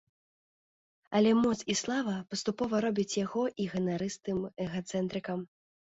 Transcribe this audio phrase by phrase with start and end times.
[1.17, 5.39] Але моц і слава паступова робяць яго і ганарыстым эгацэнтрыкам.